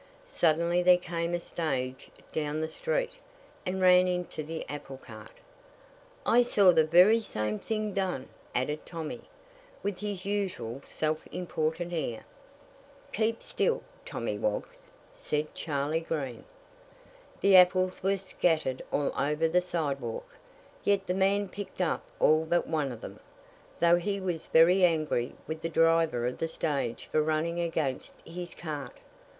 Suddenly 0.25 0.81
there 0.81 0.97
came 0.97 1.35
a 1.35 1.39
stage 1.39 2.09
down 2.31 2.59
the 2.59 2.67
street, 2.67 3.11
and 3.67 3.79
ran 3.81 4.07
into 4.07 4.41
the 4.41 4.67
apple 4.67 4.97
cart." 4.97 5.33
"I 6.25 6.41
saw 6.41 6.71
the 6.71 6.83
very 6.87 7.19
same 7.19 7.59
thing 7.59 7.93
done," 7.93 8.27
added 8.55 8.83
Tommy, 8.83 9.21
with 9.83 9.99
his 9.99 10.25
usual 10.25 10.81
self 10.83 11.27
important 11.31 11.93
air. 11.93 12.23
"Keep 13.13 13.43
still, 13.43 13.83
Tom 14.03 14.41
Woggs," 14.41 14.89
said 15.13 15.53
Charley 15.53 15.99
Green. 15.99 16.45
"The 17.41 17.55
apples 17.55 18.01
were 18.01 18.17
scattered 18.17 18.81
all 18.91 19.11
over 19.15 19.47
the 19.47 19.61
sidewalk; 19.61 20.35
yet 20.83 21.05
the 21.05 21.13
man 21.13 21.47
picked 21.47 21.79
up 21.79 22.03
all 22.19 22.43
but 22.45 22.65
one 22.65 22.91
of 22.91 23.01
them, 23.01 23.19
though 23.79 23.97
he 23.97 24.19
was 24.19 24.47
very 24.47 24.83
angry 24.83 25.33
with 25.45 25.61
the 25.61 25.69
driver 25.69 26.25
of 26.25 26.39
the 26.39 26.47
stage 26.47 27.07
for 27.11 27.21
running 27.21 27.59
against 27.59 28.15
his 28.25 28.55
cart." 28.55 28.97